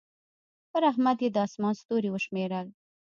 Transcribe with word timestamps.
پر 0.71 0.81
احمد 0.91 1.17
يې 1.23 1.29
د 1.35 1.37
اسمان 1.47 1.73
ستوري 1.81 2.09
وشمېرل. 2.11 2.67